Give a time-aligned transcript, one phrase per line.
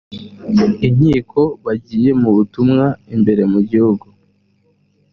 [0.87, 4.05] inkiko bagiye mu butumwa imbere mu gihugu